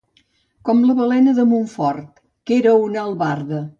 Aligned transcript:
Com 0.69 0.79
la 0.85 0.95
balena 1.01 1.35
de 1.41 1.45
Monfort, 1.51 2.11
que 2.49 2.59
era 2.63 2.75
una 2.87 3.05
albarda. 3.07 3.63